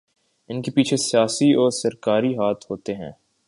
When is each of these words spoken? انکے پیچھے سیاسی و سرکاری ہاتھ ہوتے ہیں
انکے 0.49 0.71
پیچھے 0.71 0.97
سیاسی 0.99 1.49
و 1.55 1.69
سرکاری 1.71 2.33
ہاتھ 2.35 2.65
ہوتے 2.69 2.93
ہیں 2.95 3.11